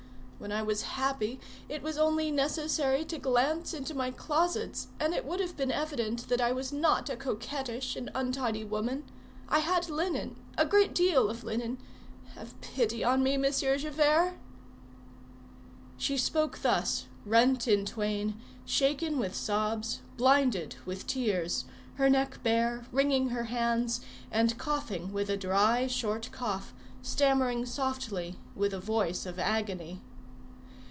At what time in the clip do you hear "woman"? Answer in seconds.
8.65-9.03